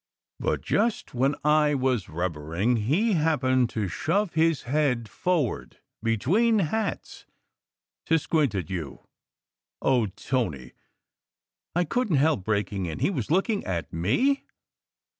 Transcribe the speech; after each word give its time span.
But 0.39 0.63
just 0.63 1.13
when 1.13 1.35
I 1.43 1.75
was 1.75 2.09
rubbering, 2.09 2.75
he 2.77 3.13
happened 3.13 3.69
to 3.69 3.87
shove 3.87 4.33
his 4.33 4.63
head 4.63 5.07
forward 5.07 5.77
between 6.01 6.57
hats 6.57 7.27
to 8.07 8.17
squint 8.17 8.55
at 8.55 8.71
you."" 8.71 9.05
Oh, 9.83 10.07
Tony!" 10.07 10.71
I 11.75 11.83
couldn 11.83 12.15
t 12.15 12.19
help 12.19 12.43
breaking 12.43 12.87
in." 12.87 12.97
He 13.05 13.11
was 13.11 13.29
look 13.29 13.47
ing 13.51 13.63
at 13.65 13.93
me?" 13.93 14.43